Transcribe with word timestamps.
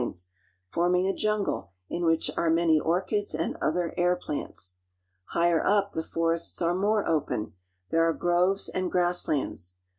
Hnes, 0.01 0.29
forming 0.67 1.07
a 1.07 1.13
jungle 1.13 1.73
in 1.87 2.03
which 2.05 2.31
are 2.35 2.49
many 2.49 2.79
orchids 2.79 3.35
and• 3.35 3.53
"Other 3.61 3.93
air 3.97 4.15
plants. 4.15 4.77
Higher 5.25 5.63
up, 5.63 5.91
the 5.91 6.01
forests 6.01 6.59
are 6.59 6.73
more 6.73 7.07
open; 7.07 7.53
there 7.91 8.07
are 8.07 8.13
groves 8.13 8.67
and 8.67 8.91
grasslands. 8.91 9.75